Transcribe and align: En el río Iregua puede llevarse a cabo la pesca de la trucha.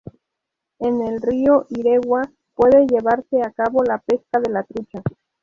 En 0.79 0.99
el 1.03 1.21
río 1.21 1.67
Iregua 1.69 2.23
puede 2.55 2.87
llevarse 2.87 3.39
a 3.43 3.51
cabo 3.51 3.83
la 3.83 3.99
pesca 3.99 4.39
de 4.39 4.49
la 4.51 4.63
trucha. 4.63 5.03